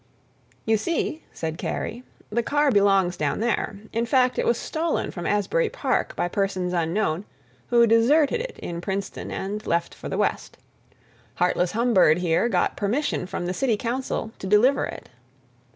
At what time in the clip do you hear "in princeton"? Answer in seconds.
8.57-9.29